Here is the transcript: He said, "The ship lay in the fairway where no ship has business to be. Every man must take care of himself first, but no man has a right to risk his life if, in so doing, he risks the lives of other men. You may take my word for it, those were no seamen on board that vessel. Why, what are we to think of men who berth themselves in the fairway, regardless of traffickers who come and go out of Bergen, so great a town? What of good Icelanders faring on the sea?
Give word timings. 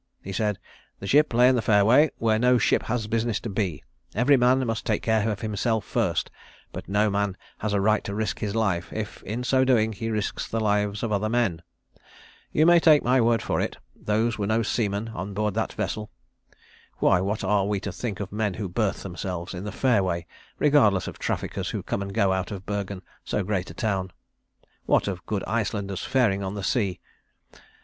He 0.23 0.33
said, 0.33 0.57
"The 0.99 1.05
ship 1.05 1.31
lay 1.31 1.47
in 1.47 1.53
the 1.53 1.61
fairway 1.61 2.09
where 2.17 2.39
no 2.39 2.57
ship 2.57 2.81
has 2.89 3.05
business 3.05 3.39
to 3.41 3.49
be. 3.51 3.83
Every 4.15 4.35
man 4.35 4.65
must 4.65 4.83
take 4.83 5.03
care 5.03 5.29
of 5.29 5.41
himself 5.41 5.85
first, 5.85 6.31
but 6.71 6.89
no 6.89 7.11
man 7.11 7.37
has 7.59 7.71
a 7.71 7.79
right 7.79 8.03
to 8.05 8.15
risk 8.15 8.39
his 8.39 8.55
life 8.55 8.91
if, 8.91 9.21
in 9.21 9.43
so 9.43 9.63
doing, 9.63 9.93
he 9.93 10.09
risks 10.09 10.47
the 10.47 10.59
lives 10.59 11.03
of 11.03 11.11
other 11.11 11.29
men. 11.29 11.61
You 12.51 12.65
may 12.65 12.79
take 12.79 13.03
my 13.03 13.21
word 13.21 13.43
for 13.43 13.61
it, 13.61 13.77
those 13.95 14.39
were 14.39 14.47
no 14.47 14.63
seamen 14.63 15.09
on 15.09 15.35
board 15.35 15.53
that 15.53 15.73
vessel. 15.73 16.09
Why, 16.97 17.21
what 17.21 17.43
are 17.43 17.67
we 17.67 17.79
to 17.81 17.91
think 17.91 18.19
of 18.19 18.31
men 18.31 18.55
who 18.55 18.67
berth 18.67 19.03
themselves 19.03 19.53
in 19.53 19.65
the 19.65 19.71
fairway, 19.71 20.25
regardless 20.57 21.07
of 21.07 21.19
traffickers 21.19 21.69
who 21.69 21.83
come 21.83 22.01
and 22.01 22.11
go 22.11 22.33
out 22.33 22.49
of 22.49 22.65
Bergen, 22.65 23.03
so 23.23 23.43
great 23.43 23.69
a 23.69 23.75
town? 23.75 24.09
What 24.87 25.07
of 25.07 25.27
good 25.27 25.43
Icelanders 25.45 26.03
faring 26.03 26.41
on 26.41 26.55
the 26.55 26.63
sea? 26.63 26.99